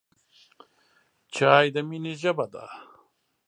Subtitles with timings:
[1.35, 2.65] چای د مینې ژبه ده.